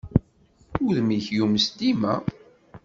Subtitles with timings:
[0.85, 2.13] Udem-ik yumes dima.